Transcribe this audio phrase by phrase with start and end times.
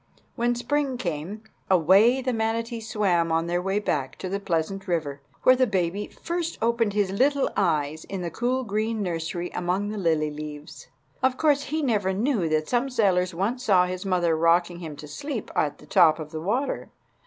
[0.35, 5.21] When spring came, away the manatees swam on their way back to the pleasant river,
[5.43, 9.99] where the baby first opened his little eyes in the cool green nursery among the
[9.99, 10.87] lily leaves.
[11.21, 15.07] Of course he never knew that some sailors once saw his mother rocking him to
[15.07, 16.89] sleep at the top of the water.